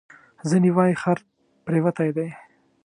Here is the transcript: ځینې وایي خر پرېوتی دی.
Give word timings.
ځینې 0.49 0.69
وایي 0.75 0.95
خر 1.01 1.17
پرېوتی 1.65 2.09
دی. 2.17 2.29